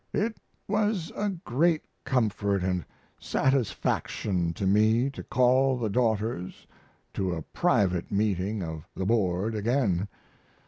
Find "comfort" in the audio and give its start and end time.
2.05-2.63